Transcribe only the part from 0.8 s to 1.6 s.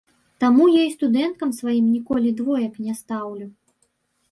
і студэнткам